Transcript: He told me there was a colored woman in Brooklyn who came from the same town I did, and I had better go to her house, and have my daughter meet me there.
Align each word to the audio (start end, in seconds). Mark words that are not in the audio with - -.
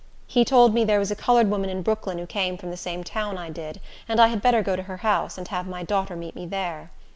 He 0.25 0.43
told 0.43 0.73
me 0.73 0.83
there 0.83 0.97
was 0.97 1.11
a 1.11 1.15
colored 1.15 1.51
woman 1.51 1.69
in 1.69 1.83
Brooklyn 1.83 2.17
who 2.17 2.25
came 2.25 2.57
from 2.57 2.71
the 2.71 2.75
same 2.75 3.03
town 3.03 3.37
I 3.37 3.51
did, 3.51 3.79
and 4.09 4.19
I 4.19 4.29
had 4.29 4.41
better 4.41 4.63
go 4.63 4.75
to 4.75 4.81
her 4.89 4.97
house, 5.05 5.37
and 5.37 5.47
have 5.49 5.67
my 5.67 5.83
daughter 5.83 6.15
meet 6.15 6.35
me 6.35 6.47
there. 6.47 6.89